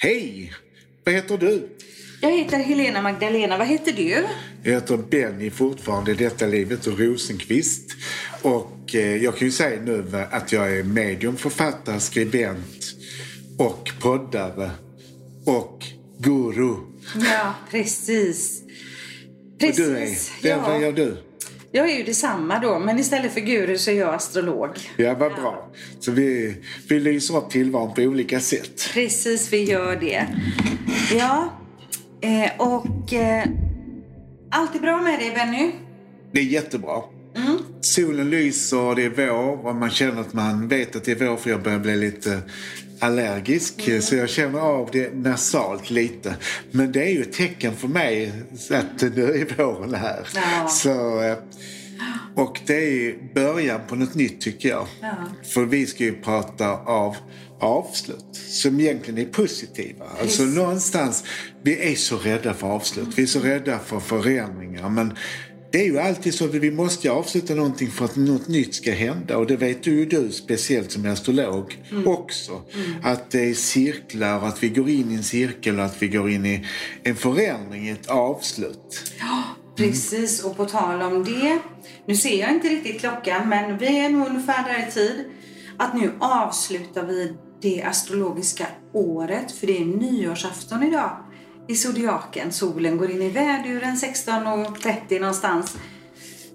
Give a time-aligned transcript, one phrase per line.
[0.00, 0.52] Hej!
[1.04, 1.68] Vad heter du?
[2.20, 3.58] Jag heter Helena Magdalena.
[3.58, 4.24] Vad heter du?
[4.62, 7.90] Jag heter Benny fortfarande i detta livet och Rosenqvist.
[8.42, 12.94] Och eh, jag kan ju säga nu att jag är medium, författare, skribent
[13.58, 14.70] och poddare
[15.46, 15.84] och
[16.18, 16.74] guru.
[17.24, 18.62] Ja, precis.
[18.62, 20.32] Och du är, Precis.
[20.42, 20.80] vem, vad Ja.
[20.80, 21.16] gör du?
[21.72, 24.70] Jag är ju detsamma då, men istället för guru så är jag astrolog.
[24.96, 25.70] Ja, vad bra.
[26.00, 26.56] Så vi,
[26.88, 28.90] vi lyser upp tillvaron på olika sätt.
[28.92, 30.26] Precis, vi gör det.
[31.18, 31.52] Ja,
[32.20, 33.44] eh, och eh,
[34.50, 35.70] allt är bra med dig Benny?
[36.32, 37.02] Det är jättebra.
[37.36, 37.58] Mm.
[37.80, 41.36] Solen lyser, det är vår och man känner att man vet att det är vår
[41.36, 42.42] för jag börjar bli lite
[42.98, 44.02] allergisk.
[44.02, 46.36] Så jag känner av det nasalt lite.
[46.70, 48.32] Men det är ju ett tecken för mig
[48.70, 50.28] att nu är våren här.
[50.34, 50.68] Ja.
[50.68, 51.36] Så, eh,
[52.34, 54.86] och det är början på något nytt tycker jag.
[55.00, 55.16] Ja.
[55.44, 57.16] För vi ska ju prata av
[57.60, 60.04] avslut som egentligen är positiva.
[60.04, 60.56] Alltså Precis.
[60.56, 61.24] någonstans,
[61.62, 63.08] vi är så rädda för avslut.
[63.16, 64.88] Vi är så rädda för förändringar.
[64.88, 65.16] Men
[65.70, 68.92] det är ju alltid så att vi måste avsluta någonting för att något nytt ska
[68.92, 69.36] hända.
[69.36, 72.62] Och det vet ju du, speciellt som astrolog, också.
[73.02, 76.30] Att det är cirklar, att vi går in i en cirkel och att vi går
[76.30, 76.66] in i
[77.02, 79.12] en förändring, ett avslut.
[79.76, 81.58] Precis, och på tal om det.
[82.06, 85.24] Nu ser jag inte riktigt klockan, men vi är nog ungefär där i tid.
[85.76, 91.27] Att nu avslutar vi det astrologiska året, för det är nyårsafton idag
[91.68, 92.52] i zodiaken.
[92.52, 95.76] Solen går in i väduren 16.30 någonstans.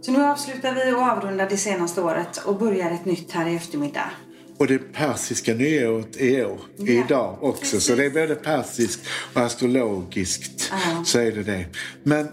[0.01, 3.55] Så nu avslutar vi och avrundar det senaste året och börjar ett nytt här i
[3.55, 4.09] eftermiddag.
[4.57, 7.79] Och det persiska nyåret är år, Ja, idag också.
[7.79, 10.71] Så det är både persiskt och astrologiskt.
[10.71, 11.03] Ja.
[11.05, 11.65] Så är det det.
[12.03, 12.27] Men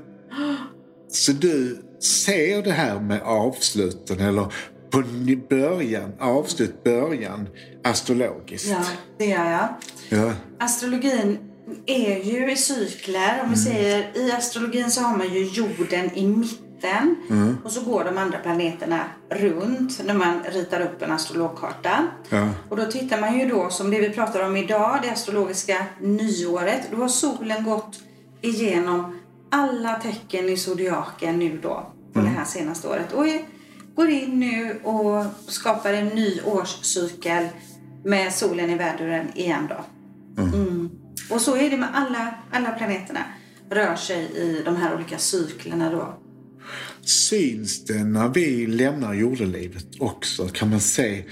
[1.08, 1.83] så du
[2.23, 4.53] ser det här med avsluten eller
[4.91, 5.03] på
[5.51, 7.48] början, avslut, början
[7.84, 8.69] astrologiskt.
[8.69, 8.84] Ja,
[9.19, 9.69] det gör jag.
[10.08, 10.33] Ja.
[10.58, 11.50] Astrologin
[11.86, 13.41] är ju i cykler.
[13.44, 17.17] Om vi säger i astrologin så har man ju jorden i mitten
[17.64, 22.07] och så går de andra planeterna runt när man ritar upp en astrologkarta.
[22.29, 22.48] Ja.
[22.68, 26.89] Och då tittar man ju då som det vi pratar om idag, det astrologiska nyåret.
[26.90, 28.01] Då har solen gått
[28.40, 29.18] igenom
[29.51, 33.12] alla tecken i zodiaken nu då på det här senaste året.
[33.12, 33.27] Och
[33.95, 37.48] går in nu och skapar en ny årscykel
[38.05, 39.85] med solen i väduren igen då.
[40.42, 40.90] Mm.
[41.30, 43.20] Och så är det med alla, alla planeterna.
[43.70, 46.18] Rör sig i de här olika cyklerna då.
[47.02, 50.48] Syns det när vi lämnar jordelivet också?
[50.48, 51.24] Kan man se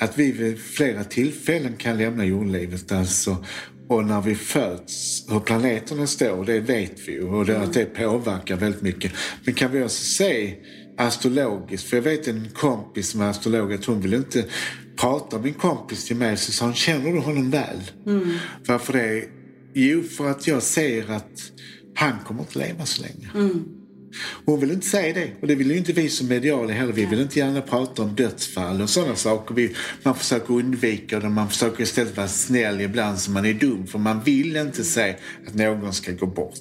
[0.00, 2.92] att vi vid flera tillfällen kan lämna jordelivet?
[2.92, 3.44] Alltså,
[3.88, 7.22] och när vi föds, hur planeterna står, det vet vi ju.
[7.22, 9.12] Och det, att det påverkar väldigt mycket.
[9.44, 10.54] Men kan vi också se
[10.98, 11.88] astrologiskt?
[11.88, 14.44] För jag vet en kompis som är astrolog, att hon vill inte
[14.96, 16.36] prata med en kompis till mig.
[16.36, 17.82] Så sa hon, känner du honom väl?
[18.66, 19.24] Varför det?
[19.78, 21.52] Jo, för att jag ser att
[21.94, 23.52] han kommer inte leva så länge.
[24.44, 25.30] Hon vill inte säga det.
[25.40, 26.92] Och det vill ju inte vi som mediala heller.
[26.92, 29.54] Vi vill inte gärna prata om dödsfall och sådana saker.
[29.54, 31.28] Vi, man försöker undvika det.
[31.28, 33.86] Man försöker istället vara snäll ibland så man är dum.
[33.86, 35.14] För man vill inte säga
[35.46, 36.54] att någon ska gå bort.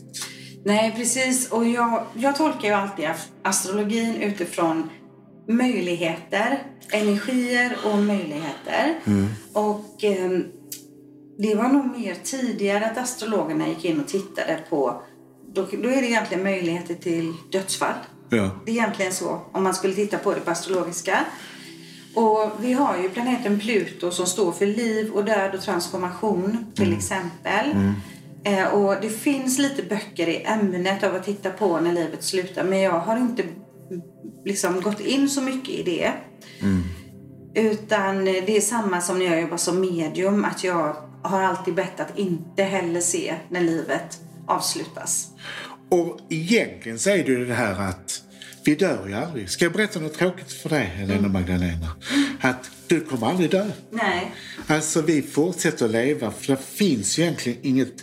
[0.66, 1.52] Nej, precis.
[1.52, 3.10] Och jag, jag tolkar ju alltid
[3.44, 4.90] astrologin utifrån
[5.50, 9.00] möjligheter, energier och möjligheter.
[9.54, 10.40] Och eh,
[11.38, 15.02] det var nog mer tidigare att astrologerna gick in och tittade på
[15.56, 17.96] då, då är det egentligen möjligheter till dödsfall.
[18.30, 18.50] Ja.
[18.66, 21.26] Det är egentligen så om man skulle titta på det på astrologiska.
[22.16, 26.94] Och vi har ju planeten Pluto som står för liv och död och transformation till
[26.94, 27.76] exempel.
[28.44, 32.64] Eh, och det finns lite böcker i ämnet av att titta på när livet slutar
[32.64, 34.02] men jag har inte mm,
[34.46, 36.12] liksom gått in så mycket i det.
[37.56, 40.96] Utan det är samma som när jag jobbar som medium att jag
[41.28, 45.28] har alltid bett att inte heller se när livet avslutas.
[45.90, 48.22] Och egentligen så är det ju det här att
[48.66, 49.50] vi dör ju aldrig.
[49.50, 51.96] Ska jag berätta något tråkigt för dig, Helena Magdalena?
[52.42, 53.72] Att du kommer aldrig dö.
[53.92, 54.32] Nej.
[54.68, 57.94] Alltså vi fortsätter att leva för det finns ju egentligen inget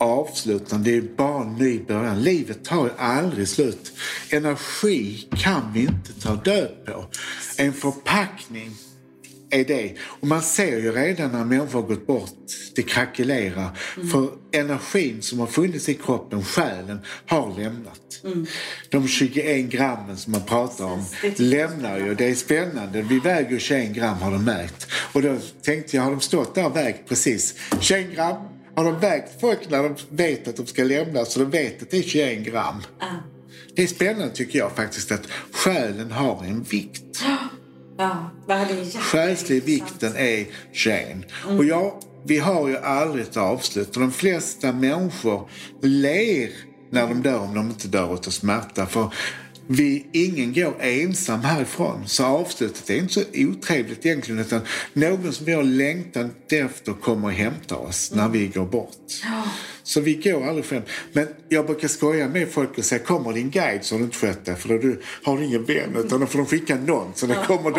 [0.00, 0.90] avslutande.
[0.90, 2.22] Det är bara en ny början.
[2.22, 3.92] Livet tar ju aldrig slut.
[4.30, 7.04] Energi kan vi inte ta död på.
[7.56, 8.70] En förpackning
[9.50, 9.94] är det.
[10.00, 12.30] Och man ser ju redan när människor har gått bort,
[12.74, 13.78] det krackelerar.
[14.12, 18.00] För energin som har funnits i kroppen, själen, har lämnat.
[18.90, 22.14] De 21 grammen som man pratar om Precis, lämnar ju.
[22.14, 23.02] Det är spännande.
[23.02, 24.86] Vi väger 21 gram har de mätt.
[25.12, 28.36] Och då tänkte jag, har de stått där och vägt precis 21 gram?
[28.76, 31.90] Har de vägt folk när de vet att de ska lämna så de vet att
[31.90, 32.82] det är 21 gram?
[33.76, 37.22] Det är spännande tycker jag faktiskt att själen har en vikt.
[37.98, 38.30] Ja,
[38.98, 41.22] Själslig vikten är Jane.
[41.58, 41.92] Och jag,
[42.24, 43.96] vi har ju aldrig ett avslut.
[43.96, 45.48] Och de flesta människor
[45.82, 46.50] ler
[46.90, 48.86] när de dör om de inte dör av smärta.
[48.86, 49.12] För
[49.66, 52.02] vi, ingen går ensam härifrån.
[52.06, 54.40] Så avslutet är inte så otrevligt egentligen.
[54.40, 54.60] Utan
[54.92, 58.96] någon som vi har längtat efter kommer och hämtar oss när vi går bort.
[59.82, 60.82] Så vi går aldrig själv.
[61.12, 64.16] Men jag brukar skoja med folk och säga kommer din guide så har du inte
[64.16, 64.56] skött det.
[64.56, 67.12] För då har du ingen vän utan då får de skicka någon.
[67.14, 67.70] Så det kommer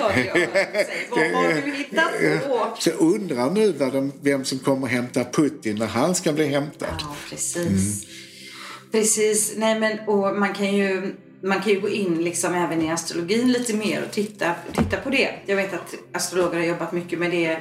[0.00, 0.10] Ja,
[1.74, 2.76] hittat på?
[2.78, 6.88] Så undrar nu de, vem som kommer hämta Putin när han ska bli hämtad.
[7.00, 8.06] Ja, precis.
[8.94, 9.54] Precis.
[9.56, 13.52] Nej, men, och man kan ju man kan ju gå in liksom även i astrologin
[13.52, 15.30] lite mer och titta, titta på det.
[15.46, 17.58] Jag vet att astrologer har jobbat mycket med det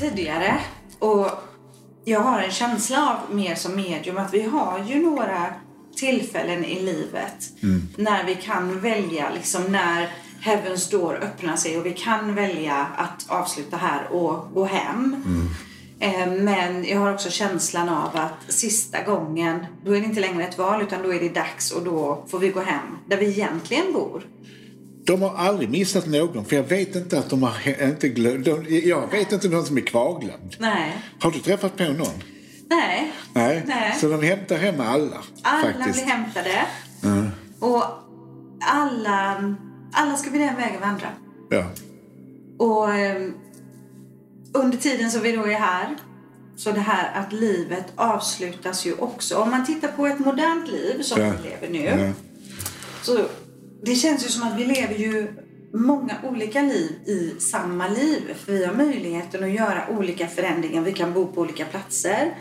[0.00, 0.60] tidigare.
[0.98, 1.30] Och
[2.04, 5.54] jag har en känsla av mer som medium att vi har ju några
[5.96, 7.52] tillfällen i livet
[7.96, 10.10] när vi kan välja liksom när
[10.42, 15.14] Heaven's door öppnar sig och vi kan välja att avsluta här och gå hem.
[15.14, 15.73] Eh,
[16.28, 20.58] Men jag har också känslan av att sista gången, då är det inte längre ett
[20.58, 23.92] val utan då är det dags och då får vi gå hem där vi egentligen
[23.92, 24.26] bor.
[25.06, 28.46] De har aldrig missat någon, för jag vet inte att de har inte glömt.
[28.84, 30.56] Jag vet inte någon som är kvarglömd.
[30.58, 30.92] Nej.
[31.20, 32.22] Har du träffat på någon?
[32.68, 33.12] Nej.
[33.32, 33.62] Nej.
[33.66, 33.94] Nej.
[34.00, 35.16] Så de hämtar hem alla.
[35.42, 36.04] Alla faktiskt.
[36.04, 36.66] blir hämtade.
[37.60, 37.84] Och
[38.60, 39.54] alla,
[39.92, 41.08] alla ska vi den vägen vandra.
[41.50, 41.64] Ja.
[42.58, 43.30] Och eh,
[44.54, 45.96] under tiden som vi då är här,
[46.56, 49.36] så det här att livet avslutas ju också.
[49.36, 51.32] Om man tittar på ett modernt liv som Ja.
[51.42, 52.04] vi lever nu.
[52.06, 52.12] Ja.
[53.02, 53.18] Så
[53.82, 55.32] det känns ju som att vi lever ju
[55.74, 58.34] många olika liv i samma liv.
[58.44, 60.82] För vi har möjligheten att göra olika förändringar.
[60.82, 62.34] Vi kan bo på olika platser.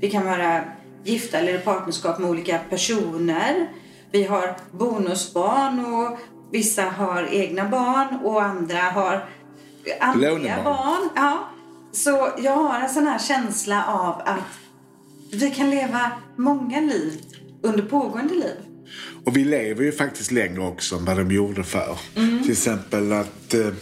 [0.00, 0.64] Vi kan vara
[1.04, 3.68] gifta eller i partnerskap med olika personer.
[4.12, 6.18] Vi har bonusbarn och
[6.52, 9.28] vissa har egna barn och andra har
[10.00, 11.08] andliga barn.
[11.16, 11.48] Ja.
[11.92, 14.58] Så jag har en sån här känsla av att
[15.32, 17.20] vi kan leva många liv
[17.62, 18.56] under pågående liv.
[19.24, 21.98] Och vi lever ju faktiskt längre också än vad de gjorde förr.
[22.16, 22.42] Mm.
[22.42, 23.72] Till exempel att eh,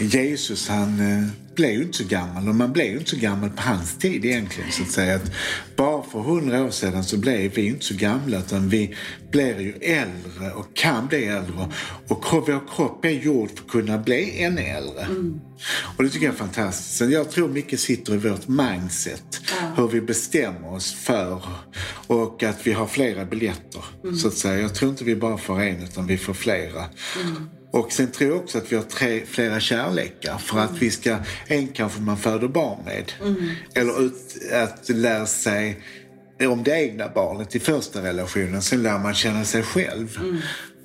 [0.00, 3.50] Jesus han eh, blev ju inte så gammal och man blev ju inte så gammal
[3.50, 4.72] på hans tid egentligen.
[4.72, 5.32] Så att säga att
[5.76, 8.94] bara för hundra år sedan så blev vi inte så gamla utan vi
[9.30, 11.68] blir ju äldre och kan bli äldre.
[12.08, 15.06] Och vår kropp är gjord för att kunna bli ännu äldre.
[15.96, 16.96] Och det tycker jag är fantastiskt.
[16.96, 19.40] Så jag tror mycket sitter i vårt mindset.
[19.76, 21.42] Hur vi bestämmer oss för
[22.06, 23.84] och att vi har flera biljetter.
[24.22, 24.60] Så att säga.
[24.60, 26.84] Jag tror inte vi bara får en utan vi får flera.
[27.76, 31.18] Och sen tror jag också att vi har tre, flera kärlekar för att vi ska,
[31.46, 33.12] en kanske man föder barn med.
[33.74, 35.80] Eller ut, att lära sig
[36.40, 38.62] om det egna barnet i första relationen.
[38.62, 40.18] Sen lär man känna sig själv.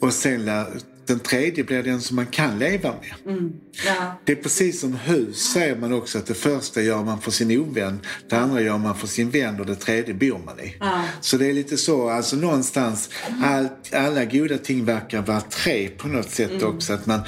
[0.02, 0.68] Och sen lär,
[1.08, 3.38] den tredje blir den som man kan leva med.
[3.86, 4.20] Ja.
[4.26, 7.60] Det är precis som hus säger man också att det första gör man för sin
[7.60, 10.76] ovän, det andra gör man för sin vän och det tredje bor man i.
[10.80, 11.04] Ja.
[11.22, 13.10] Så det är lite så, alltså någonstans,
[13.44, 16.94] allt, alla goda ting verkar vara tre på något sätt också.
[16.94, 17.20] Att man,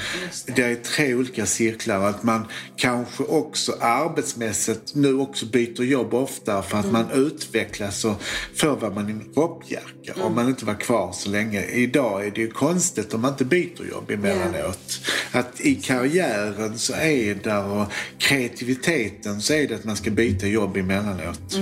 [0.46, 0.62] det.
[0.62, 6.62] är tre olika cirklar och att man kanske också arbetsmässigt nu också byter jobb ofta
[6.62, 8.22] för att man utvecklas och
[8.54, 11.64] förr var man en rockjacka om man inte var kvar så länge.
[11.64, 15.00] Idag är det ju konstigt om man inte byter jobb emellanåt.
[15.32, 16.33] Att i karriären
[16.76, 21.58] så är det och kreativiteten så är det att man ska byta jobb emellanåt.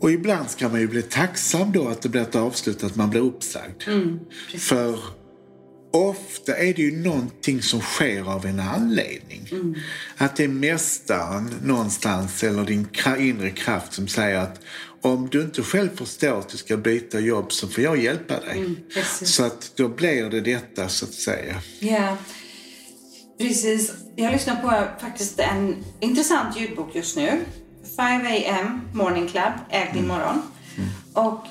[0.00, 3.10] Och ibland ska man ju bli tacksam då att det blir ett avslut, att man
[3.10, 3.82] blir uppsagd.
[4.58, 4.98] För
[5.92, 9.48] ofta är det ju någonting som sker av en anledning.
[10.16, 12.88] Att det är mästaren någonstans eller din
[13.18, 14.60] inre kraft som säger att
[15.00, 18.74] om du inte själv förstår att du ska byta jobb så får jag hjälpa dig.
[18.94, 19.34] precis.
[19.34, 21.60] så att då blir det detta så att säga.
[21.78, 22.16] Ja,
[23.38, 23.92] precis.
[24.16, 27.44] Jag lyssnar på faktiskt en intressant ljudbok just nu.
[27.96, 28.26] 5
[28.58, 30.42] am Morning Club, ägd din morgon.
[31.14, 31.46] Och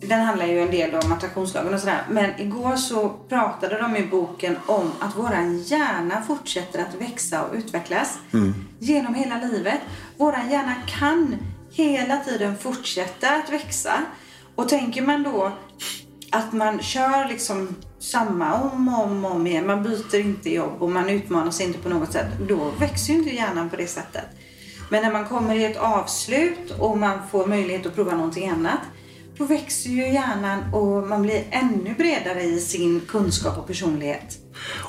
[0.00, 2.02] den handlar ju en del om attraktionslagen och sådär.
[2.10, 7.54] Men igår så pratade de i boken om att våran hjärna fortsätter att växa och
[7.54, 8.18] utvecklas
[8.78, 9.80] genom hela livet.
[10.16, 11.36] Våran hjärna kan
[11.70, 14.04] hela tiden fortsätta att växa.
[14.54, 15.52] Och tänker man då
[16.30, 19.66] att man kör liksom samma om och om, om igen.
[19.66, 22.26] Man byter inte jobb och man utmanar sig inte på något sätt.
[22.48, 24.24] Då växer ju inte hjärnan på det sättet.
[24.90, 28.80] Men när man kommer i ett avslut och man får möjlighet att prova någonting annat.
[29.38, 34.38] Då växer ju hjärnan och man blir ännu bredare i sin kunskap och personlighet.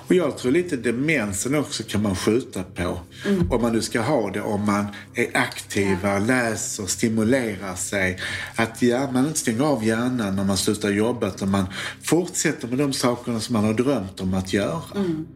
[0.08, 3.00] Och jag tror lite demensen också kan man skjuta på.
[3.25, 3.51] Mm.
[3.51, 6.20] Om man nu ska ha det, om man är aktiva, ja.
[6.20, 8.20] läser, stimulerar sig.
[8.56, 11.65] Att ja, man inte stänger av hjärnan när man slutar jobba utan man
[12.03, 14.82] fortsätter med de sakerna som man har drömt om att göra.
[14.96, 15.27] Mm.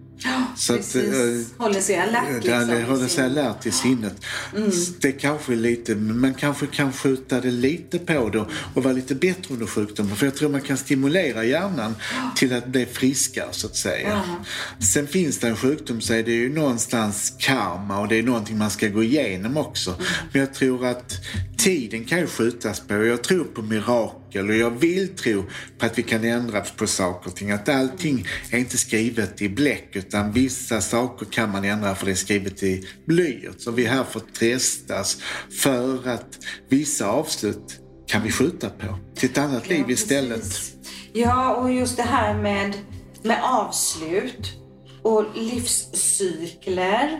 [0.56, 0.96] Så Precis.
[0.96, 2.44] Att, äh, håller sig alert.
[2.44, 4.26] Liksom, det håller sig alert i sinnet.
[4.56, 4.72] Mm.
[5.00, 9.54] Det kanske lite, man kanske kan skjuta det lite på det och vara lite bättre
[9.54, 10.16] under sjukdomen.
[10.16, 11.96] För jag tror man kan stimulera hjärnan
[12.36, 14.10] till att bli friskare så att säga.
[14.10, 14.46] Ja.
[14.86, 18.58] Sen finns det en sjukdom så är det ju någonstans karma och det är någonting
[18.58, 19.90] man ska gå igenom också.
[19.90, 20.04] Mm.
[20.32, 21.14] Men jag tror att
[21.58, 22.94] tiden kan ju skjutas på.
[22.94, 25.44] Jag tror på mirakel och jag vill tro
[25.78, 27.52] på att vi kan ändra på saker och ting.
[27.52, 32.12] Att allting är inte skrivet i bläck utan vissa saker kan man ändra för det
[32.12, 33.62] är skrivet i blyert.
[33.62, 35.22] Så vi är här för att testas
[35.62, 40.42] för att vissa avslut kan vi skjuta på till ett annat ja, liv istället.
[40.42, 40.74] Precis.
[41.14, 42.74] Ja, och just det här med,
[43.22, 44.54] med avslut
[45.02, 47.20] och livscykler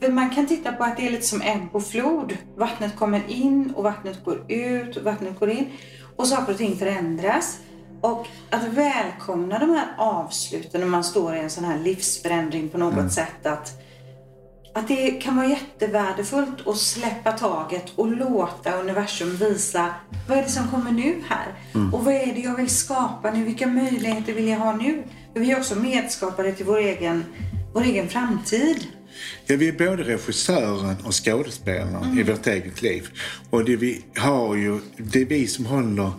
[0.00, 2.36] för man kan titta på att det är lite som ebb och flod.
[2.56, 5.66] Vattnet kommer in och vattnet går ut och vattnet går in.
[6.20, 7.58] Och saker och ting förändras.
[8.00, 12.78] Och att välkomna de här avsluten när man står i en sån här livsförändring på
[12.78, 13.10] något mm.
[13.10, 13.46] sätt.
[13.46, 13.72] Att,
[14.74, 19.94] att det kan vara jättevärdefullt att släppa taget och låta universum visa
[20.28, 21.54] vad är det som kommer nu här?
[21.74, 21.94] Mm.
[21.94, 23.44] Och vad är det jag vill skapa nu?
[23.44, 25.02] Vilka möjligheter vill jag ha nu?
[25.32, 27.24] För vi är också medskapare till vår egen,
[27.74, 28.86] vår egen framtid.
[29.46, 32.18] Ja, vi är både regissören och skådespelaren mm.
[32.18, 33.08] i vårt eget liv.
[33.50, 36.12] Och det vi har ju, det är vi som håller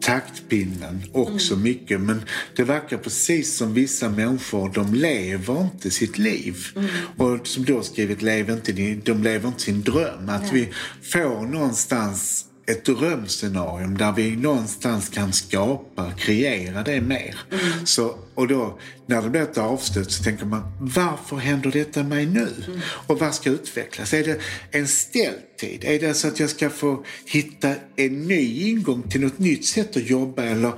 [0.00, 1.64] taktpinnen också mm.
[1.64, 2.00] mycket.
[2.00, 2.22] Men
[2.56, 6.66] det verkar precis som vissa människor, de lever inte sitt liv.
[6.76, 6.88] Mm.
[7.16, 8.72] Och som du har skrivit, lever inte,
[9.04, 10.28] de lever inte sin dröm.
[10.28, 10.52] Att Nej.
[10.52, 10.68] vi
[11.10, 17.38] får någonstans ett drömscenarium där vi någonstans kan skapa, kreera det mer.
[17.50, 17.86] Mm.
[17.86, 22.26] Så, och då när det blir ett avslut så tänker man varför händer detta mig
[22.26, 22.48] nu?
[22.66, 22.80] Mm.
[23.06, 24.14] Och vad ska utvecklas?
[24.14, 25.84] Är det en ställtid?
[25.84, 29.96] Är det så att jag ska få hitta en ny ingång till något nytt sätt
[29.96, 30.72] att jobba eller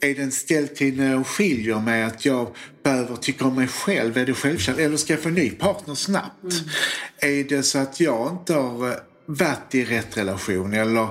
[0.00, 2.48] är det en ställtid när jag skiljer mig att jag
[2.82, 4.18] behöver tycka om mig själv?
[4.18, 4.80] Är det självkärlek?
[4.80, 6.42] Eller ska jag få en ny partner snabbt?
[6.42, 7.40] Mm.
[7.40, 8.94] Är det så att jag inte har eh,
[9.26, 11.08] varit i rätt relation eller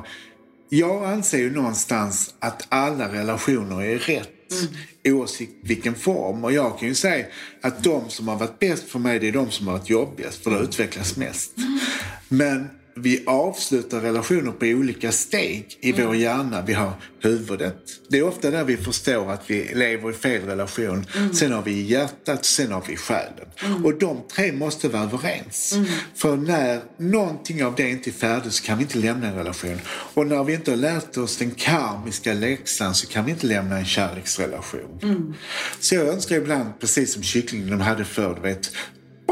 [0.70, 5.18] jag anser ju någonstans att alla relationer är rätt mm.
[5.18, 6.44] oavsett vilken form.
[6.44, 7.26] Och jag kan ju säga
[7.62, 10.44] att de som har varit bäst för mig det är de som har varit jobbigast
[10.44, 11.58] för det utvecklas mest.
[11.58, 11.80] Mm.
[12.28, 16.06] Men vi avslutar relationer på olika steg i mm.
[16.06, 16.62] vår hjärna.
[16.62, 17.78] Vi har huvudet.
[18.10, 21.06] Det är ofta där vi förstår att vi lever i fel relation.
[21.18, 21.34] Mm.
[21.34, 23.48] Sen har vi hjärtat, sen har vi själen.
[23.66, 23.86] Mm.
[23.86, 25.74] Och de tre måste vara överens.
[25.74, 25.88] Mm.
[26.16, 29.80] För när någonting av det inte är färdigt så kan vi inte lämna en relation.
[29.88, 33.78] Och när vi inte har lärt oss den karmiska läxan så kan vi inte lämna
[33.78, 35.00] en kärleksrelation.
[35.04, 35.34] Mm.
[35.80, 38.72] Så jag önskar ibland, precis som kycklingen de hade förr, du vet,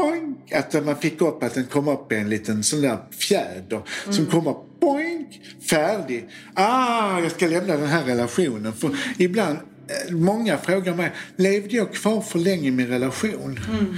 [0.00, 3.82] boink, att man fick upp att den kom upp i en liten sån där fjäder
[4.04, 4.12] mm.
[4.12, 5.40] som kom upp, boink,
[5.70, 6.28] färdig.
[6.54, 8.72] Ah, jag ska lämna den här relationen.
[8.72, 13.60] För ibland, eh, många frågar mig, levde jag kvar för länge i min relation?
[13.68, 13.96] Mm.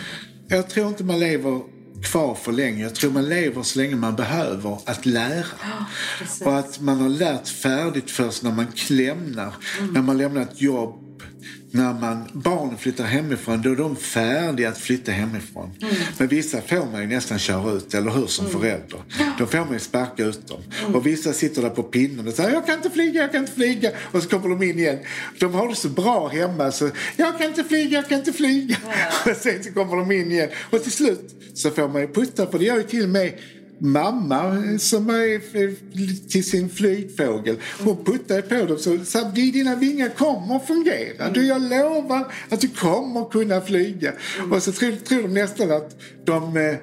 [0.48, 1.60] Jag tror inte man lever
[2.02, 2.82] kvar för länge.
[2.82, 5.44] Jag tror man lever så länge man behöver att lära.
[5.62, 5.86] Ja,
[6.46, 9.54] och att man har lärt färdigt först när man lämnar.
[9.78, 9.92] Mm.
[9.92, 11.01] När man lämnar ett jobb
[11.74, 15.70] när man, barnen flyttar hemifrån, då är de färdiga att flytta hemifrån.
[15.82, 15.94] Mm.
[16.18, 18.60] Men vissa får man ju nästan köra ut, eller hur, som mm.
[18.60, 19.02] förälder.
[19.38, 20.60] Då får man ju sparka ut dem.
[20.80, 20.94] Mm.
[20.94, 23.52] Och vissa sitter där på pinnen och säger jag kan inte flyga, jag kan inte
[23.52, 23.90] flyga.
[23.98, 24.98] Och så kommer de in igen.
[25.38, 28.76] De har det så bra hemma så jag kan inte flyga, jag kan inte flyga.
[29.24, 29.30] Ja.
[29.30, 30.48] Och sen så kommer de in igen.
[30.70, 33.32] Och till slut så får man ju putta, för det gör ju till och med
[33.82, 37.56] mamma som är till sin flygfågel.
[37.84, 41.30] Hon puttade på dem så sa dina vingar kommer att fungera.
[41.30, 44.12] Du, jag lovar att du kommer kunna flyga.
[44.50, 46.76] Och så tror, tror de nästan att de eh,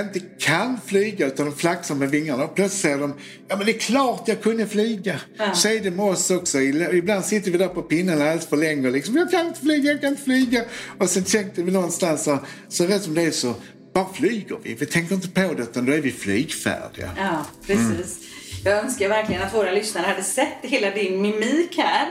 [0.00, 2.44] inte kan flyga utan de flaxar med vingarna.
[2.44, 3.14] Och plötsligt säger de,
[3.48, 5.20] ja men det är klart jag kunde flyga.
[5.36, 5.54] Ja.
[5.54, 6.60] Så är det med oss också.
[6.60, 9.92] Ibland sitter vi där på pinnen alldeles för länge och liksom, jag kan inte flyga,
[9.92, 10.64] jag kan inte flyga.
[10.98, 12.38] Och sen tänkte vi någonstans så,
[12.68, 13.54] så rätt som det är så
[13.96, 14.74] bara flyger vi.
[14.74, 17.10] Vi tänker inte på det utan då är vi flygfärdiga.
[17.16, 18.18] Ja, precis.
[18.18, 18.64] Mm.
[18.64, 22.08] Jag önskar verkligen att våra lyssnare hade sett hela din mimik här.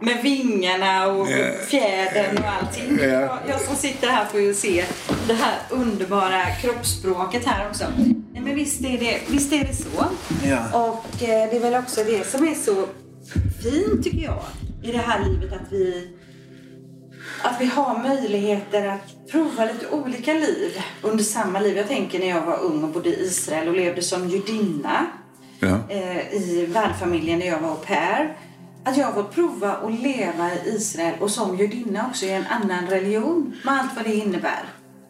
[0.00, 1.28] Med vingarna och
[1.68, 2.98] fjädern och allting.
[2.98, 4.84] Jag, jag som sitter här får ju se
[5.26, 7.84] det här underbara kroppsspråket här också.
[8.32, 10.04] Nej, men visst är det, visst är det så.
[10.46, 10.74] Yeah.
[10.74, 12.86] Och eh, det är väl också det som är så
[13.62, 14.42] fint tycker jag
[14.82, 16.08] i det här livet att vi
[17.42, 21.76] att vi har möjligheter att prova lite olika liv under samma liv.
[21.76, 25.06] Jag tänker när jag var ung och bodde i Israel och levde som judinna
[25.58, 25.78] ja.
[25.88, 28.36] eh, i värdfamiljen när jag var au pair.
[28.84, 32.46] att jag har fått prova att leva i Israel och som judinna också i en
[32.46, 34.62] annan religion med allt vad det innebär.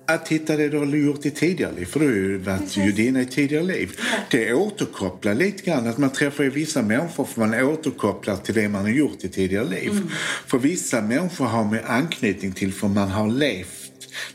[0.07, 2.77] Att hitta det du har gjort i tidigare liv, för du har ju varit Precis.
[2.77, 3.93] judinna i tidigare liv.
[3.99, 4.05] Ja.
[4.31, 8.83] Det återkopplar lite grann, att man träffar vissa människor för man återkopplar till det man
[8.83, 9.91] har gjort i tidigare liv.
[9.91, 10.09] Mm.
[10.47, 13.69] För vissa människor har med anknytning till för man har levt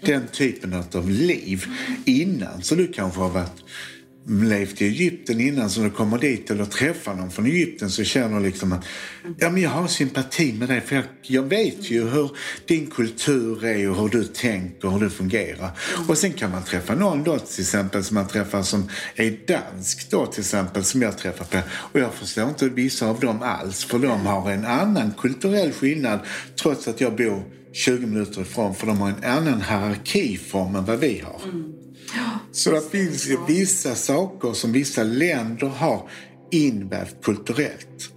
[0.01, 1.65] den typen av liv
[2.05, 2.61] innan.
[2.61, 3.63] Så du kanske har varit
[4.29, 8.03] levt i Egypten innan så när du kommer dit eller träffar någon från Egypten så
[8.03, 8.85] känner du liksom att
[9.37, 12.31] ja, men jag har sympati med dig för jag, jag vet ju hur
[12.65, 15.71] din kultur är och hur du tänker och hur du fungerar.
[16.07, 20.11] Och sen kan man träffa någon då till exempel som man träffar som är dansk
[20.11, 23.83] då till exempel som jag träffar på och jag förstår inte vissa av dem alls
[23.83, 26.19] för de har en annan kulturell skillnad
[26.61, 27.43] trots att jag bor
[27.73, 31.41] 20 minuter ifrån för de har en annan hierarkiform än vad vi har.
[31.43, 31.73] Mm.
[32.51, 36.09] Så det finns ju vissa saker som vissa länder har
[36.51, 38.09] invävt kulturellt.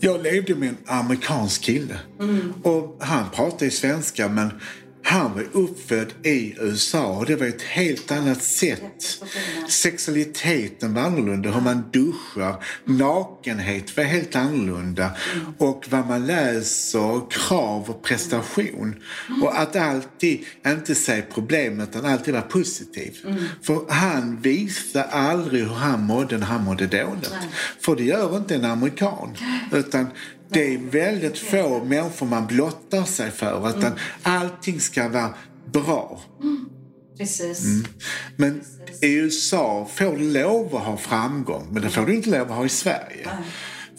[0.00, 1.98] Jag levde med en amerikansk kille
[2.62, 4.50] och han pratade svenska men
[5.04, 9.22] han var uppfödd i USA och det var ett helt annat sätt.
[9.68, 15.10] Sexualiteten var annorlunda, hur man duschar, nakenhet var helt annorlunda
[15.58, 18.94] och vad man läser, krav och prestation.
[19.42, 23.16] Och att alltid inte se problem utan alltid vara positiv.
[23.62, 27.32] För han visade aldrig hur han mådde när han mådde dåligt.
[27.80, 29.36] För det gör inte en amerikan.
[29.72, 30.06] Utan
[30.52, 33.78] det är väldigt få människor man blottar sig för.
[33.78, 33.92] Utan
[34.22, 35.34] allting ska vara
[35.72, 36.20] bra.
[37.18, 37.64] Precis.
[38.36, 38.64] Men
[39.02, 42.56] i USA får du lov att ha framgång, men det får du inte lov att
[42.56, 43.28] ha i Sverige.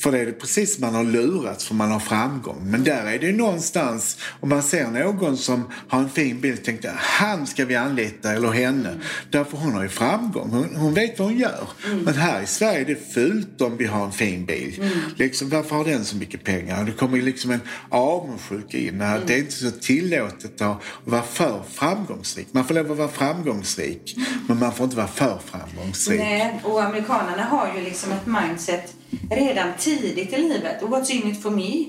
[0.03, 2.61] För det är det precis som man har lurats för man har framgång.
[2.63, 6.63] Men där är det ju någonstans, om man ser någon som har en fin bild,
[6.63, 8.99] tänkte han ska vi anlita eller henne.
[9.29, 11.67] Därför hon har ju framgång, hon, hon vet vad hon gör.
[12.03, 14.91] Men här i Sverige är det fult om vi har en fin bil.
[15.15, 16.85] Liksom, varför har den så mycket pengar?
[16.85, 19.01] Det kommer ju liksom en avundsjuka in.
[19.01, 19.21] här.
[19.27, 22.47] Det är inte så tillåtet att vara för framgångsrik.
[22.51, 24.17] Man får lov att vara framgångsrik,
[24.47, 26.19] men man får inte vara för framgångsrik.
[26.19, 28.95] Nej, och amerikanerna har ju liksom ett mindset
[29.29, 30.81] redan tidigt i livet.
[30.81, 31.85] What's in it for me?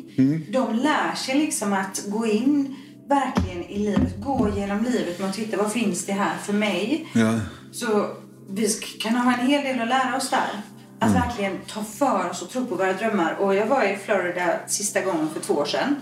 [0.52, 2.76] De lär sig liksom att gå in
[3.08, 7.08] verkligen i livet, gå genom livet med att titta vad finns det här för mig?
[7.12, 7.40] Ja.
[7.72, 8.08] Så
[8.50, 8.68] vi
[9.00, 10.60] kan ha en hel del att lära oss där.
[10.98, 13.36] Att verkligen ta för oss och tro på våra drömmar.
[13.40, 15.96] Och jag var i Florida sista gången för två år sedan.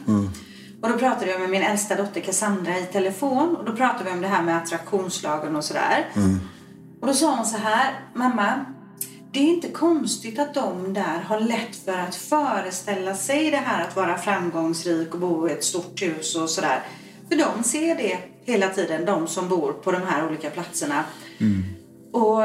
[0.83, 3.57] Och då pratade jag med min äldsta dotter Cassandra i telefon.
[3.57, 6.07] Och då pratade vi om det här med attraktionslagen och sådär.
[7.01, 8.64] Och då sa hon så här, mamma.
[9.33, 13.85] Det är inte konstigt att de där har lätt för att föreställa sig det här
[13.88, 16.83] att vara framgångsrik och bo i ett stort hus och sådär.
[17.29, 21.05] För de ser det hela tiden, de som bor på de här olika platserna.
[22.12, 22.45] Och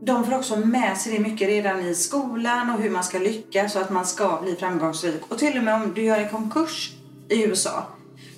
[0.00, 3.72] de får också med sig det mycket redan i skolan och hur man ska lyckas
[3.72, 5.22] så att man ska bli framgångsrik.
[5.28, 6.92] Och till och med om du gör en konkurs
[7.28, 7.93] i USA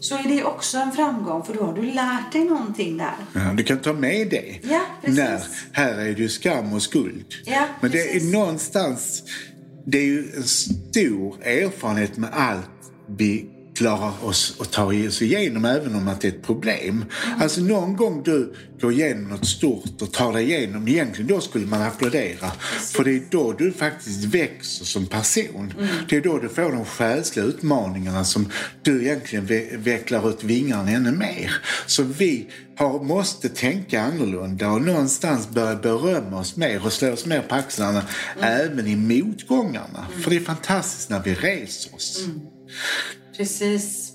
[0.08, 3.14] så är det också en framgång för då har du lärt dig någonting där.
[3.34, 4.54] Ja, du kan ta med det.
[4.62, 5.18] Ja, precis.
[5.18, 5.40] När,
[5.72, 7.24] här är det ju skam och skuld.
[7.44, 8.32] Ja, Men det är precis.
[8.32, 9.22] någonstans,
[9.86, 12.70] det är ju en stor erfarenhet med allt
[13.18, 17.04] vi klarar oss att ta oss igenom även om att det är ett problem.
[17.26, 17.42] Mm.
[17.42, 21.66] Alltså någon gång du går igenom något stort och tar dig igenom, egentligen då skulle
[21.66, 22.50] man applådera.
[22.92, 25.74] För det är då du faktiskt växer som person.
[25.78, 25.88] Mm.
[26.08, 28.50] Det är då du får de själsliga utmaningarna som
[28.82, 31.52] du egentligen ve- vecklar ut vingarna ännu mer.
[31.86, 37.26] Så vi har, måste tänka annorlunda och någonstans börja berömma oss mer och slå oss
[37.26, 38.02] mer på axlarna
[38.40, 40.06] även i motgångarna.
[40.22, 42.24] För det är fantastiskt när vi reser oss.
[43.36, 44.12] Precis.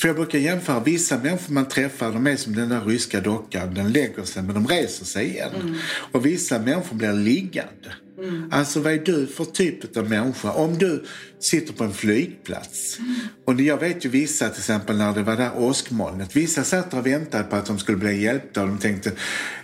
[0.00, 3.74] För jag brukar jämföra vissa människor man träffar, de är som den där ryska dockan.
[3.74, 5.76] Den lägger sig men de reser sig igen.
[6.12, 7.92] Och vissa människor blir liggande.
[8.50, 10.52] Alltså vad är du för typ av människa?
[10.52, 11.04] Om du
[11.40, 12.98] sitter på en flygplats.
[13.44, 16.36] Och jag vet ju vissa till exempel när det var där åskmolnet.
[16.36, 19.12] Vissa satt och väntade på att de skulle bli hjälpta och de tänkte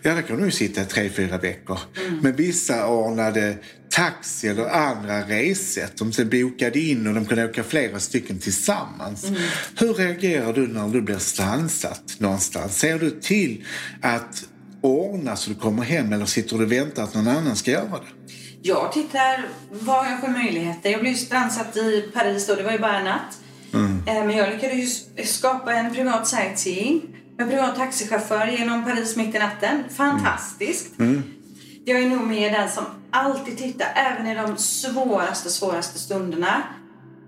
[0.03, 1.79] ja där kan du sitta i tre, fyra veckor.
[2.23, 3.57] Men vissa ordnade
[3.91, 5.93] taxi eller andra resesätt.
[5.97, 9.27] De bokade in och de kunde åka flera stycken tillsammans.
[9.79, 12.79] Hur reagerar du när du blir strandsatt någonstans?
[12.79, 13.65] Ser du till
[14.01, 14.45] att
[14.81, 17.91] ordna så du kommer hem eller sitter du och väntar att någon annan ska göra
[17.91, 18.33] det?
[18.63, 20.91] Jag tittar vad jag för möjligheter.
[20.91, 23.39] Jag blev strandsatt i Paris då, det var ju bara en natt.
[24.07, 25.07] Eh, Men jag lyckades
[25.39, 27.03] skapa en privat sightseeing
[27.39, 29.85] med privat taxichaufför genom Paris mitt i natten.
[29.97, 30.93] Fantastiskt.
[31.85, 36.63] Jag är nog med den som alltid tittar, även i de svåraste, svåraste stunderna.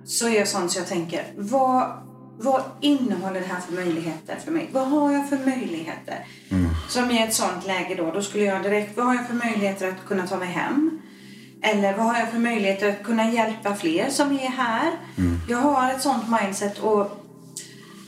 [0.04, 2.02] Så är jag sån så jag tänker, vad,
[2.38, 4.68] vad innehåller det här för möjligheter för mig?
[4.72, 6.26] Vad har jag för möjligheter?
[6.88, 9.88] Som i ett sånt läge då, då skulle jag direkt, vad har jag för möjligheter
[9.88, 10.98] att kunna ta mig hem?
[11.62, 14.92] Eller vad har jag för möjlighet att kunna hjälpa fler som är här?
[15.48, 17.22] Jag har ett sånt mindset och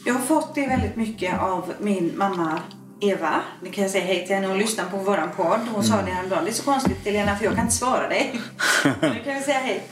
[0.06, 2.60] jag har fått det väldigt mycket av min mamma
[3.00, 3.40] Eva.
[3.62, 4.46] Nu kan jag säga hej till henne.
[4.46, 5.60] Hon lyssnar på våran podd.
[5.74, 6.44] Hon sa det häromdagen.
[6.44, 8.40] Det är så konstigt Helena för jag kan inte svara dig.
[9.00, 9.82] nu kan vi säga hej.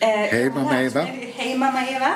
[0.00, 1.06] Eh, Hej, jag mamma Eva.
[1.34, 2.10] Hej mamma Eva.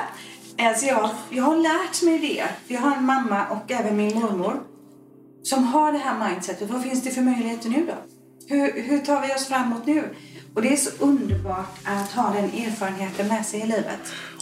[0.59, 2.43] Alltså jag, jag har lärt mig det.
[2.73, 4.53] Jag har en mamma och även min mormor
[5.43, 6.69] som har det här mindsetet.
[6.69, 7.93] Vad finns det för möjligheter nu då?
[8.55, 10.15] Hur, hur tar vi oss framåt nu?
[10.55, 13.99] Och det är så underbart att ha den erfarenheten med sig i livet.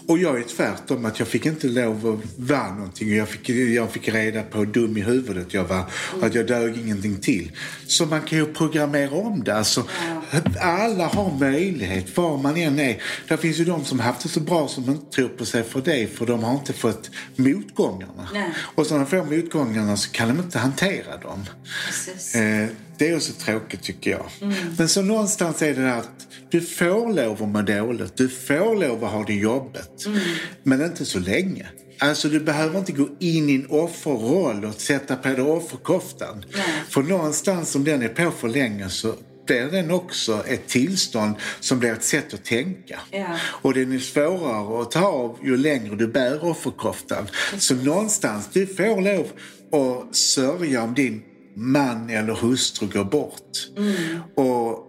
[0.08, 3.15] Och jag är tvärtom, att jag fick inte lov att vara någonting.
[3.15, 5.84] Jag fick, jag fick reda på hur dum i huvudet jag var
[6.19, 7.52] och att jag dög ingenting till.
[7.88, 9.56] Så man kan ju programmera om det.
[9.56, 9.84] Alltså,
[10.62, 13.02] Alla har möjlighet, var man än är.
[13.28, 15.82] Det finns ju de som haft det så bra som inte tror på sig för
[15.82, 18.30] det, för de har inte fått motgångarna.
[18.34, 18.54] Nej.
[18.76, 21.45] Och så när de får motgångarna så kan de inte hantera dem.
[21.88, 22.36] Precis.
[22.36, 22.67] Eh,
[23.02, 24.26] det är också tråkigt tycker jag.
[24.78, 28.18] Men så någonstans är det att du får lov att må dåligt.
[28.18, 30.08] Du får lov att ha det jobbigt.
[30.64, 31.68] Men inte så länge.
[32.00, 36.46] Alltså du behöver inte gå in i en offerroll och sätta på dig offerkoftan.
[36.90, 39.14] För någonstans om den är på för länge så
[39.46, 43.00] blir den också ett tillstånd som blir ett sätt att tänka.
[43.12, 43.38] Ja.
[43.44, 47.28] Och den är svårare att ta av ju längre du bär offerkoftan.
[47.58, 49.28] Så någonstans, du får lov
[49.72, 51.24] att sörja om din
[51.56, 53.68] man eller hustru går bort.
[54.36, 54.88] Och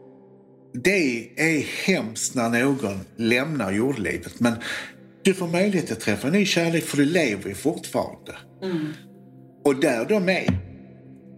[0.74, 4.40] det är hemskt när någon lämnar jordlivet.
[4.40, 4.54] Men
[5.22, 8.36] du får möjlighet att träffa en ny kärlek för du lever ju fortfarande.
[9.64, 10.72] Och där de är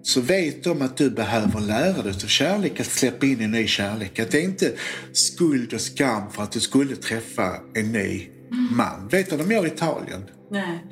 [0.03, 3.67] så vet de att du behöver lära dig av kärlek att släppa in en ny
[3.67, 4.19] kärlek.
[4.19, 4.73] Att det är inte
[5.13, 8.29] skuld och skam för att du skulle träffa en ny
[8.71, 9.09] man.
[9.09, 10.25] Vet du vad de gör i Italien?
[10.51, 10.85] Nej.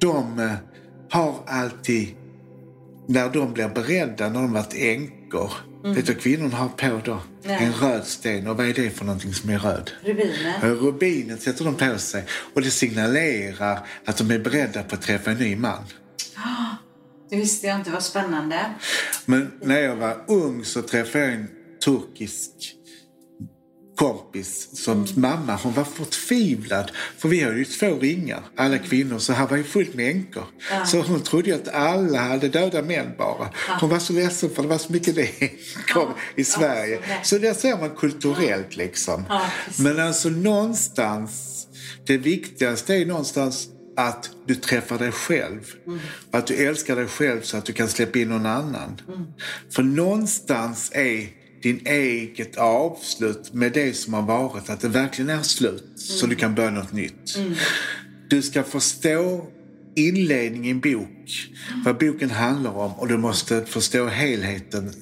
[0.00, 0.52] De eh,
[1.10, 2.08] har alltid,
[3.06, 7.22] när de blir beredda, när de varit änkor, vet du vad kvinnorna har på då?
[7.42, 7.64] Nej.
[7.64, 8.46] En röd sten.
[8.46, 9.90] Och vad är det för någonting som är röd?
[10.02, 10.54] Rubiner.
[10.62, 15.02] Eh, Rubinet sätter de på sig och det signalerar att de är beredda på att
[15.02, 15.84] träffa en ny man.
[17.30, 17.90] Det visste jag inte.
[17.90, 18.60] Vad spännande.
[19.24, 21.48] Men när jag var ung så träffade jag en
[21.84, 22.50] turkisk
[23.96, 25.58] kompis som mamma.
[25.62, 26.90] Hon var förtvivlad.
[27.18, 29.18] För vi hade ju två ringar, alla kvinnor.
[29.18, 30.44] Så här var ju fullt med änkor.
[30.86, 33.50] Så hon trodde att alla hade döda män bara.
[33.80, 37.00] Hon var så ledsen för det var så mycket det änkor i Sverige.
[37.22, 39.24] så det ser man kulturellt liksom.
[39.28, 39.46] Ja.
[39.78, 41.66] Men alltså någonstans,
[42.06, 45.60] det viktigaste är någonstans att du träffar dig själv.
[46.30, 49.00] Att du älskar dig själv så att du kan släppa in någon annan.
[49.74, 51.28] För någonstans är
[51.66, 55.84] din eget avslut med det som har varit, att det verkligen är slut.
[55.96, 57.38] Så du kan börja något nytt.
[58.28, 59.46] Du ska förstå
[59.96, 61.50] inledningen i en bok,
[61.84, 64.92] vad boken handlar om och du måste förstå helheten,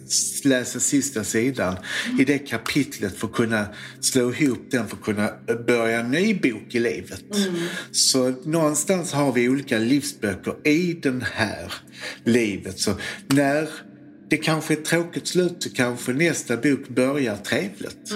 [0.45, 1.77] läsa sista sidan
[2.19, 3.67] i det kapitlet för att kunna
[4.01, 5.31] slå ihop den för att kunna
[5.67, 7.25] börja en ny bok i livet.
[7.93, 11.73] Så någonstans har vi olika livsböcker i den här
[12.25, 12.79] livet.
[12.79, 12.95] Så
[13.27, 13.69] när
[14.29, 18.09] det kanske är ett tråkigt slut så kanske nästa bok börjar trevligt.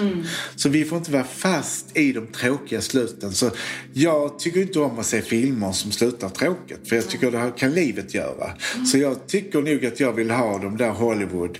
[0.55, 3.33] Så vi får inte vara fast i de tråkiga sluten.
[3.33, 3.51] Så
[3.93, 6.89] jag tycker inte om att se filmer som slutar tråkigt.
[6.89, 8.53] För jag tycker det här kan livet göra.
[8.91, 11.57] Så jag tycker nog att jag vill ha de där Hollywood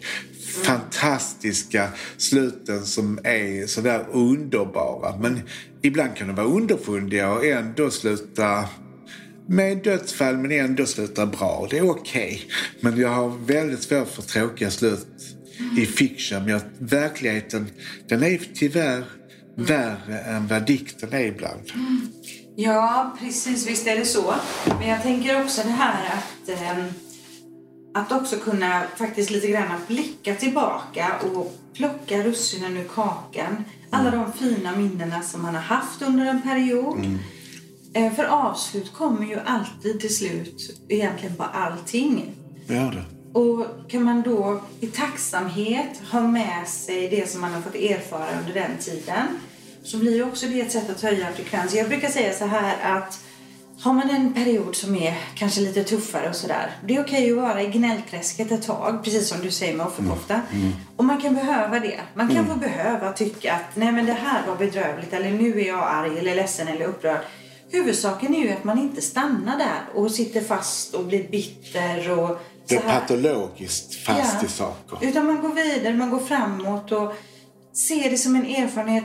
[0.49, 5.17] fantastiska sluten som är sådär underbara.
[5.17, 5.41] Men
[5.81, 8.65] ibland kan de vara underfundiga och ändå sluta
[9.49, 11.67] med dödsfall men ändå sluta bra.
[11.69, 12.41] Det är okej.
[12.81, 15.07] Men jag har väldigt svårt för tråkiga slut
[15.77, 16.43] i fiction.
[16.43, 17.67] Men jag, verkligheten
[18.07, 19.03] den är tyvärr
[19.55, 21.71] värre än vad dikten är ibland.
[22.55, 23.67] Ja, precis.
[23.67, 24.33] Visst är det så.
[24.79, 26.83] Men jag tänker också det här att, ehm,
[27.93, 33.63] att också kunna faktiskt lite grann att blicka tillbaka och plocka russinen ur kakan.
[33.89, 36.99] Alla de fina minnena som man har haft under en period.
[36.99, 37.38] Eh,
[38.15, 42.31] För avslut kommer ju alltid till slut egentligen på allting.
[42.67, 43.03] Gör det.
[43.39, 48.27] Och kan man då i tacksamhet ha med sig det som man har fått erfara
[48.39, 49.27] under den tiden
[49.83, 51.75] så blir ju också det ett sätt att höja frekvens.
[51.75, 53.19] Jag brukar säga så här att
[53.81, 56.71] har man en period som är kanske lite tuffare och sådär.
[56.85, 60.41] Det är okej att vara i gnällträsket ett tag, precis som du säger med offerkofta.
[60.95, 61.99] Och man kan behöva det.
[62.13, 65.67] Man kan få behöva tycka att nej men det här var bedrövligt eller nu är
[65.67, 67.21] jag arg eller ledsen eller upprörd.
[67.71, 72.29] Huvudsaken är ju att man inte stannar där och sitter fast och blir bitter och
[72.67, 72.99] Det så är här.
[72.99, 74.45] patologiskt fast Ja.
[74.47, 75.07] i saker.
[75.07, 77.13] Utan man går vidare, man går framåt och
[77.87, 79.03] ser det som en erfarenhet.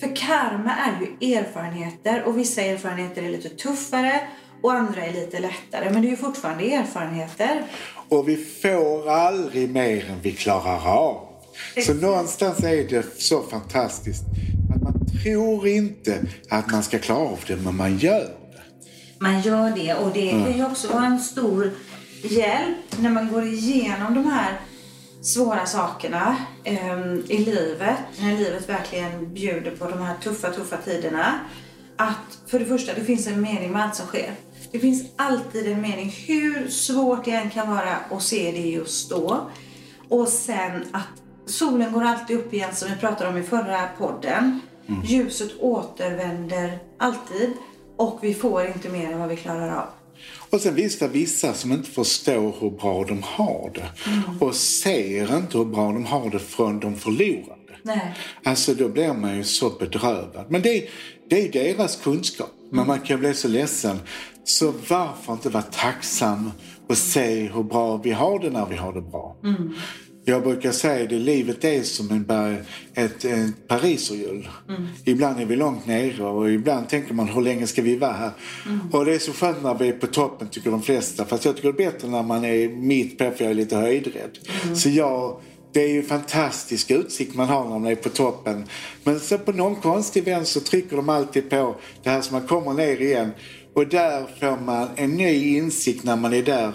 [0.00, 4.20] För karma är ju erfarenheter och vissa erfarenheter är lite tuffare
[4.62, 5.90] och andra är lite lättare.
[5.90, 7.62] Men det är ju fortfarande erfarenheter.
[8.08, 11.26] Och vi får aldrig mer än vi klarar av.
[11.86, 14.22] Så någonstans är det så fantastiskt
[15.22, 18.62] tror inte att man ska klara av det, men man gör det.
[19.18, 21.70] Man gör det och det kan ju också vara en stor
[22.22, 24.60] hjälp när man går igenom de här
[25.22, 27.96] svåra sakerna um, i livet.
[28.20, 31.40] När livet verkligen bjuder på de här tuffa, tuffa tiderna.
[31.96, 34.34] Att för det första, det finns en mening med allt som sker.
[34.72, 39.10] Det finns alltid en mening, hur svårt det än kan vara att se det just
[39.10, 39.50] då.
[40.08, 44.60] Och sen att solen går alltid upp igen som vi pratade om i förra podden.
[44.88, 45.02] Mm.
[45.04, 47.52] Ljuset återvänder alltid
[47.96, 49.86] och vi får inte mer än vad vi klarar av.
[50.50, 54.10] Och sen finns det vissa som inte förstår hur bra de har det.
[54.10, 54.38] Mm.
[54.40, 57.56] Och ser inte hur bra de har det från de förlorade.
[57.82, 58.14] Nej.
[58.44, 60.44] Alltså då blir man ju så bedrövad.
[60.48, 60.88] Men det,
[61.30, 62.50] det är deras kunskap.
[62.70, 62.86] Men mm.
[62.86, 63.98] man kan bli så ledsen.
[64.44, 66.50] Så varför inte vara tacksam
[66.86, 69.36] och se hur bra vi har det när vi har det bra.
[69.44, 69.74] Mm.
[70.28, 72.56] Jag brukar säga att livet är som en,
[72.94, 74.48] ett, ett pariserhjul.
[74.68, 74.86] Mm.
[75.04, 78.30] Ibland är vi långt nere och ibland tänker man hur länge ska vi vara här?
[78.66, 78.80] Mm.
[78.92, 81.24] Och det är så skönt när vi är på toppen tycker de flesta.
[81.24, 83.76] Fast jag tycker det är bättre när man är mitt på för jag är lite
[83.76, 84.38] höjdrädd.
[84.64, 84.76] Mm.
[84.76, 85.40] Så jag,
[85.72, 88.64] det är ju fantastisk utsikt man har när man är på toppen.
[89.04, 92.72] Men så på någon konstig vänster trycker de alltid på det här som man kommer
[92.72, 93.30] ner igen.
[93.74, 96.74] Och där får man en ny insikt när man är där.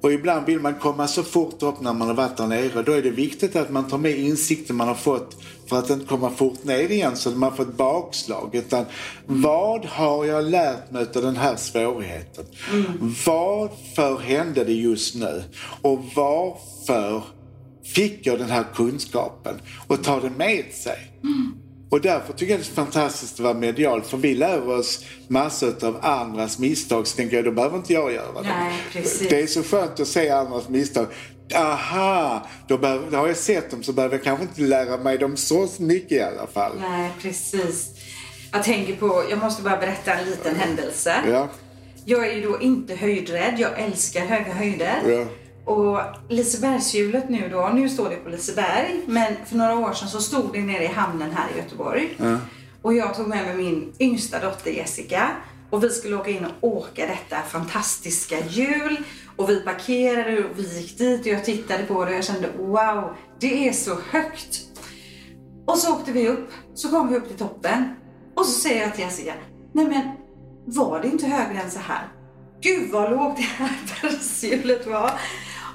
[0.00, 2.82] Och ibland vill man komma så fort upp när man har varit där nere.
[2.82, 6.06] Då är det viktigt att man tar med insikten man har fått för att inte
[6.06, 8.54] komma fort ner igen så att man får ett bakslag.
[8.54, 8.84] Utan
[9.26, 12.44] vad har jag lärt mig av den här svårigheten?
[12.72, 13.14] Mm.
[13.26, 15.42] Varför hände det just nu?
[15.82, 17.22] Och varför
[17.84, 19.60] fick jag den här kunskapen?
[19.86, 21.12] Och ta det med sig.
[21.22, 21.67] Mm.
[21.90, 24.02] Och därför tycker jag det är fantastiskt att vara medial.
[24.02, 27.06] För vi lär oss massor av andras misstag.
[27.06, 28.42] Så tänker jag, då behöver inte jag göra.
[28.42, 29.28] Nej, precis.
[29.28, 31.06] Det är så skönt att se andras misstag.
[31.54, 35.18] Aha, då, behöver, då har jag sett dem så behöver jag kanske inte lära mig
[35.18, 36.72] dem så mycket i alla fall.
[36.80, 37.90] Nej, precis.
[38.52, 41.14] Jag tänker på, jag måste bara berätta en liten händelse.
[41.30, 41.48] Ja.
[42.04, 43.54] Jag är ju då inte höjdrädd.
[43.58, 45.02] Jag älskar höga höjder.
[45.06, 45.24] Ja.
[45.68, 50.20] Och Lisebergshjulet nu då, nu står det på Liseberg, men för några år sedan så
[50.20, 52.16] stod det nere i hamnen här i Göteborg.
[52.16, 52.38] Ja.
[52.82, 55.30] Och jag tog med mig min yngsta dotter Jessica
[55.70, 58.96] och vi skulle åka in och åka detta fantastiska hjul.
[59.36, 62.48] Och vi parkerade och vi gick dit och jag tittade på det och jag kände
[62.58, 64.60] wow, det är så högt.
[65.66, 67.94] Och så åkte vi upp, så kom vi upp till toppen
[68.34, 69.34] och så säger jag till Jessica,
[69.72, 70.02] nej men
[70.66, 72.08] var det inte högre än så här?
[72.60, 73.70] Gud vad lågt det här
[74.02, 75.10] bergshjulet var.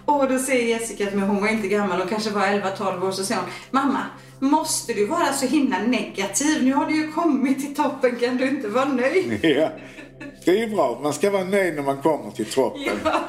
[0.06, 3.12] Och då säger Jessica till mig, hon var inte gammal, hon kanske var 11-12 år,
[3.12, 4.00] så säger hon, mamma,
[4.40, 6.64] måste du vara så himla negativ?
[6.64, 9.46] Nu har du ju kommit till toppen, kan du inte vara nöjd?
[9.46, 9.72] Yeah
[10.46, 11.00] det är ju bra.
[11.04, 12.82] Man ska vara nöjd när man kommer till toppen.
[13.04, 13.20] Ja,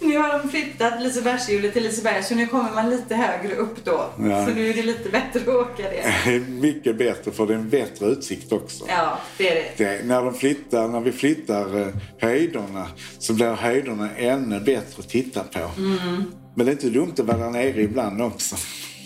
[0.00, 4.04] nu har de flyttat Lisebergshjulet till Liseberg, så nu kommer man lite högre upp då.
[4.18, 4.46] Ja.
[4.46, 6.38] Så nu är det lite bättre att åka det.
[6.48, 8.84] Mycket bättre, för det är en bättre utsikt också.
[8.88, 9.84] Ja, det är det.
[9.84, 11.88] Det, när, de flyttar, när vi flyttar eh,
[12.20, 12.86] höjderna
[13.18, 15.58] så blir höjderna ännu bättre att titta på.
[15.76, 16.24] Mm.
[16.54, 18.56] Men det är inte dumt att vara där nere ibland också.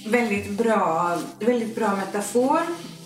[0.06, 2.60] Väldigt bra, väldigt bra metafor,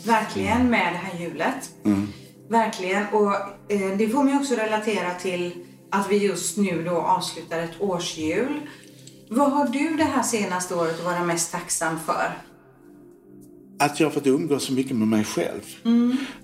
[0.05, 1.71] verkligen, med det här hjulet.
[1.85, 2.13] Mm.
[2.49, 3.07] Verkligen.
[3.13, 3.33] Och
[3.73, 5.53] eh, det får mig också relatera till
[5.91, 8.61] att vi just nu då avslutar ett årshjul.
[9.29, 12.39] Vad har du det här senaste året att vara mest tacksam för?
[13.79, 15.61] Att jag har fått umgås så mycket med mig själv.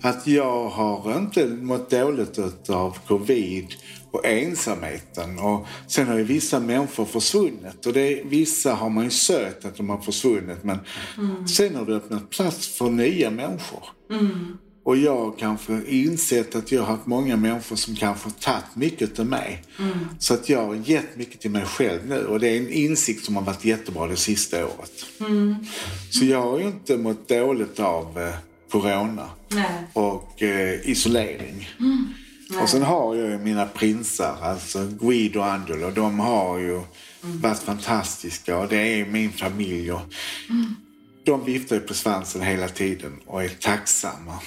[0.00, 3.66] Att jag har inte mått dåligt av covid
[4.10, 5.38] och ensamheten.
[5.38, 7.86] Och sen har ju vissa människor försvunnit.
[7.86, 10.64] Och det vissa har man ju sökt att de har försvunnit.
[10.64, 10.78] Men
[11.46, 13.84] sen har det öppnat plats för nya människor.
[14.82, 18.76] Och jag har kanske insett att jag har haft många människor som kanske har tagit
[18.76, 19.62] mycket av mig.
[20.18, 22.24] Så att jag har gett mycket till mig själv nu.
[22.24, 25.06] Och det är en insikt som har varit jättebra det sista året.
[26.10, 28.34] Så jag har ju inte mått dåligt av eh,
[28.70, 29.70] corona Nej.
[29.92, 31.68] och eh, isolering.
[32.62, 35.90] Och sen har jag ju mina prinsar, alltså Guido och Angelo.
[35.90, 36.80] De har ju
[37.20, 39.92] varit fantastiska och det är min familj.
[39.92, 40.00] Och
[41.24, 44.38] De viftar ju på svansen hela tiden och är tacksamma.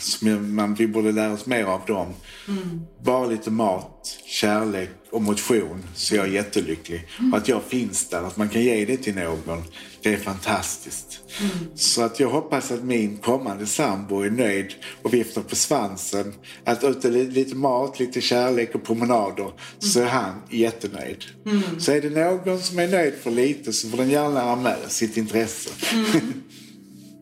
[0.42, 2.08] Man, vi borde lära oss mer av dem.
[3.04, 7.08] Bara lite mat, kärlek och motion så jag är jättelycklig.
[7.32, 9.64] Och att jag finns där, att man kan ge det till någon.
[10.02, 11.20] Det är fantastiskt.
[11.76, 16.34] Så att jag hoppas att min kommande sambo är nöjd och viftar på svansen.
[16.64, 21.24] Att li- lite mat, lite kärlek och promenader så är han jättenöjd.
[21.80, 25.18] Så är det någon som är nöjd för lite så får den gärna med sitt
[25.18, 25.70] intresse.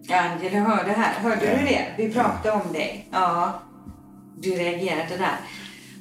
[0.07, 1.13] Ja, Angela hörde här.
[1.13, 1.93] Hörde du det?
[1.97, 3.07] Vi pratade om dig.
[3.11, 3.61] Ja,
[4.37, 5.39] du reagerade där.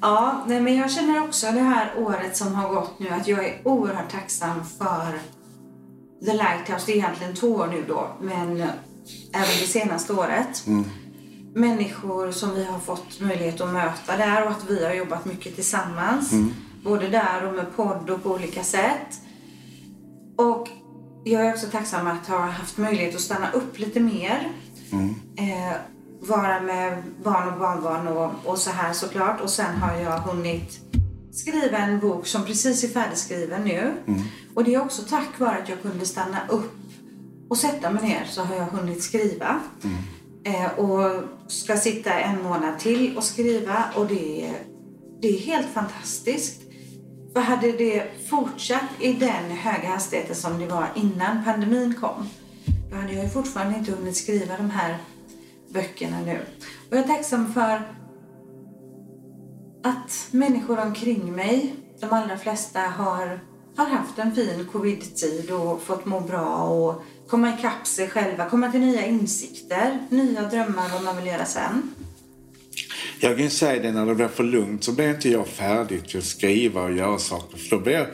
[0.01, 3.45] Ja, nej, men jag känner också det här året som har gått nu att jag
[3.45, 5.19] är oerhört tacksam för
[6.25, 8.51] The Lighthouse, det är egentligen två år nu då, men
[9.33, 10.65] även det senaste året.
[11.55, 15.55] Människor som vi har fått möjlighet att möta där och att vi har jobbat mycket
[15.55, 16.33] tillsammans.
[16.85, 19.21] Både där och med podd och på olika sätt.
[20.37, 20.69] Och
[21.25, 24.53] jag är också tacksam att ha haft möjlighet att stanna upp lite mer.
[25.37, 25.77] Eh,
[26.21, 29.41] vara med barn och barnbarn och, och så här såklart.
[29.41, 30.81] Och sen har jag hunnit
[31.33, 33.93] skriva en bok som precis är färdigskriven nu.
[34.55, 36.73] Och det är också tack vare att jag kunde stanna upp
[37.49, 39.61] och sätta mig ner så har jag hunnit skriva.
[40.45, 44.55] Eh, och ska sitta en månad till och skriva och det är,
[45.23, 46.60] det är helt fantastiskt.
[47.33, 52.29] För hade det fortsatt i den höga hastigheten som det var innan pandemin kom,
[52.91, 54.99] då hade jag ju fortfarande inte hunnit skriva de här
[55.69, 56.39] böckerna nu.
[56.91, 57.83] Och jag är tacksam för
[59.83, 63.41] att människor omkring mig, de allra flesta, har,
[63.77, 68.71] har haft en fin covid-tid och fått må bra och komma ikapp sig själva, komma
[68.71, 71.95] till nya insikter, nya drömmar vad man vill göra sen.
[73.21, 76.09] Jag kan ju säga det när det blir för lugnt så blir inte jag färdig
[76.09, 77.59] till att skriva och göra saker.
[77.59, 78.07] För då blir jag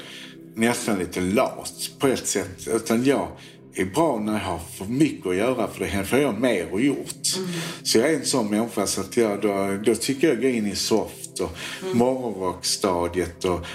[0.55, 2.68] nästan lite lat på ett sätt.
[2.68, 3.29] Utan jag
[3.75, 6.81] är bra när jag har för mycket att göra för det får jag mer och
[6.81, 7.27] gjort.
[7.83, 10.66] Så jag är en sån människa så att jag, då, då tycker jag går in
[10.66, 11.57] i soft och
[11.94, 13.66] morgonrockstadiet och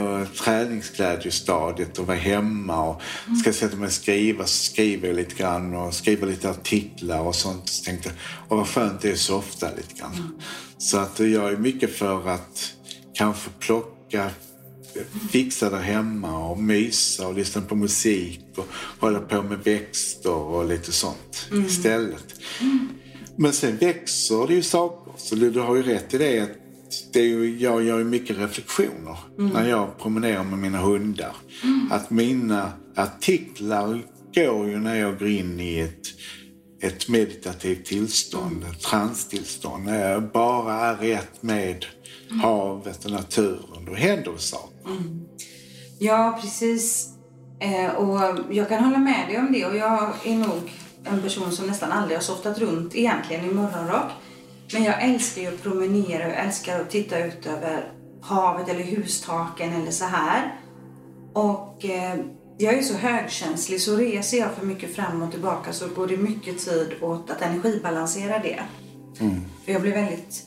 [0.00, 3.00] och träningsglädjestadiet och vara hemma och
[3.40, 7.34] ska sätta mig och skriva så skriver jag lite grann och skriver lite artiklar och
[7.34, 7.68] sånt.
[7.68, 8.10] Så tänkte
[8.48, 10.40] jag, vad skönt det är att softa lite grann.
[10.78, 12.72] Så att jag är mycket för att
[13.14, 14.30] kanske plocka
[15.30, 18.66] fixa där hemma och mysa och lyssna på musik och
[18.98, 22.34] hålla på med växter och lite sånt istället.
[23.36, 25.12] Men sen växer det ju saker.
[25.16, 26.65] Så du, har ju rätt i det
[27.12, 31.36] det är ju, jag gör ju mycket reflektioner när jag promenerar med mina hundar.
[31.90, 34.02] Att mina artiklar
[34.34, 36.06] går ju när jag går in i ett,
[36.82, 39.84] ett meditativt tillstånd, ett transtillstånd.
[39.84, 41.84] När jag bara är rätt med
[42.42, 43.84] havet och naturen.
[43.86, 44.78] Då händer det saker.
[45.98, 47.08] Ja, precis.
[47.60, 49.66] Eh, och jag kan hålla med dig om det.
[49.66, 50.72] Och jag är nog
[51.04, 54.10] en person som nästan aldrig har softat runt egentligen i morgonrock.
[54.72, 58.82] Men jag älskar ju att promenera och jag älskar att titta ut över havet eller
[58.82, 60.60] hustaken eller så här.
[61.32, 62.16] Och eh,
[62.58, 66.16] jag är så högkänslig så reser jag för mycket fram och tillbaka så går det
[66.16, 68.62] mycket tid åt att energibalansera det.
[69.64, 70.46] För jag blir väldigt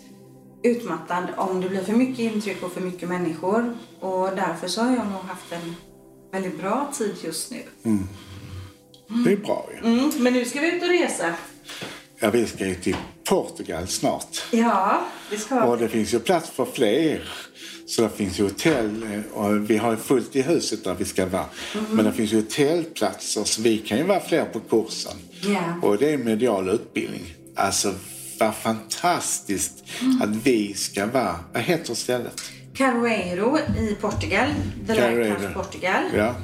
[0.63, 3.77] utmattad om det blir för mycket intryck och för mycket människor.
[3.99, 5.75] Och därför så har jag nog haft en
[6.31, 7.61] väldigt bra tid just nu.
[9.25, 9.87] Det är bra ju.
[9.87, 11.33] Mm, men nu ska vi ut och resa.
[12.19, 12.95] Ja, vi ska ju till
[13.29, 14.43] Portugal snart.
[14.51, 17.29] Ja, det ska Och det finns ju plats för fler.
[17.85, 21.05] Så det finns ju hotell eh, och vi har ju fullt i huset där vi
[21.05, 21.45] ska vara.
[21.91, 25.17] Men det finns ju hotellplatser så vi kan ju vara fler på kursen.
[25.41, 25.87] Ja.
[25.87, 27.33] Och det är medial utbildning.
[27.55, 27.93] Alltså
[28.39, 29.83] vad fantastiskt
[30.21, 32.41] att vi ska vara, vad heter stället?
[32.73, 34.47] Caroeiro i Portugal.
[34.87, 36.03] The Lighthouse Portugal.
[36.15, 36.35] Ja.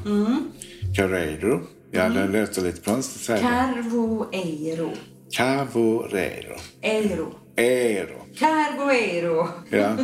[0.95, 1.61] Carreiro.
[1.91, 3.39] Ja, det låter lite konstigt att
[6.11, 6.59] det.
[6.81, 7.31] Eiro.
[7.55, 8.25] Ero.
[8.37, 9.47] Carvoeiro.
[9.69, 9.95] Ja.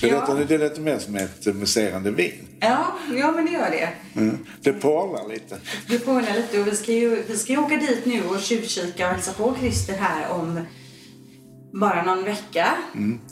[0.00, 0.20] Det, Ja.
[0.26, 2.32] låter, det låter mer som ett muserande vin.
[2.60, 3.88] Ja, ja, men det gör det.
[4.20, 4.38] Mm.
[4.62, 5.58] Det porlar lite.
[5.88, 9.06] Du påminner lite och vi ska ju vi ska ju åka dit nu och tjuvkika
[9.08, 10.60] och hälsa på Christer här om
[11.80, 12.68] bara någon vecka.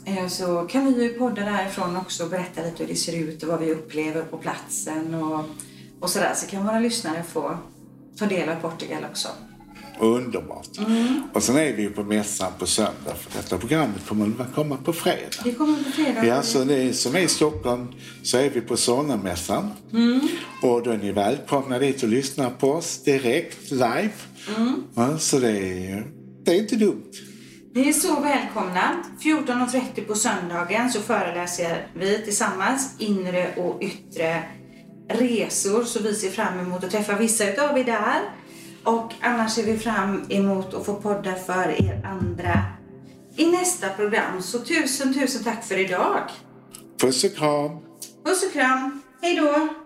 [0.05, 3.43] Eh, Så kan vi ju podda därifrån också och berätta lite hur det ser ut
[3.43, 5.45] och vad vi upplever på platsen och,
[5.99, 6.33] och sådär.
[6.35, 7.57] Så kan våra lyssnare få
[8.19, 9.27] ta del av Portugal också.
[9.99, 10.67] Underbart.
[11.33, 13.15] Och sen är vi ju på mässan på söndag.
[13.19, 15.43] För detta programmet kommer att komma på fredag.
[15.43, 16.25] Det kommer på fredag.
[16.25, 17.87] Ja, så det som är i Stockholm
[18.23, 19.69] så är vi på Sonnemässan.
[20.61, 24.09] Och då är ni välkomna dit och lyssna på oss direkt, live.
[24.95, 26.07] Ja, så det är,
[26.45, 27.11] det är inte dumt.
[27.75, 29.03] Ni är så välkomna.
[29.21, 34.43] 14.30 på söndagen så föreläser vi tillsammans inre och yttre
[35.09, 35.83] resor.
[35.83, 38.21] Så vi ser fram emot att träffa vissa utav er där.
[38.83, 42.61] Och annars ser vi fram emot att få podda för er andra
[43.35, 44.41] i nästa program.
[44.41, 46.29] Så tusen, tusen tack för idag.
[47.01, 47.71] Puss och kram.
[48.25, 49.01] Puss och kram.
[49.21, 49.82] Hej då!